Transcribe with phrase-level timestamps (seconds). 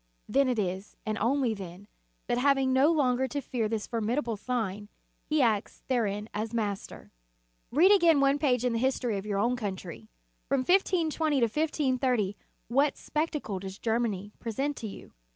[0.27, 1.87] Then it is, and only then,
[2.25, 4.89] that having no longer to fear this formidable sign,
[5.27, 7.11] he acts therein as master.
[7.69, 10.09] Read again one page in the history of your own country.
[10.47, 12.35] From 1520 to 1530,
[12.67, 15.11] what spectacle does Germany present to you?